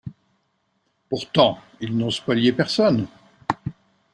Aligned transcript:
Pourtant, 1.11 1.59
ils 1.79 1.95
n’ont 1.95 2.09
spolié 2.09 2.53
personne. 2.53 3.05